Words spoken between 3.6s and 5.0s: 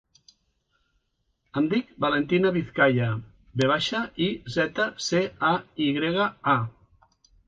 ve baixa, i, zeta,